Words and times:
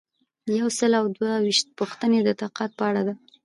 یو 0.59 0.67
سل 0.77 0.91
او 1.01 1.05
دوه 1.17 1.31
ویشتمه 1.45 1.73
پوښتنه 1.79 2.17
د 2.23 2.29
تقاعد 2.41 2.71
په 2.77 2.83
اړه 2.89 3.01
ده. 3.07 3.13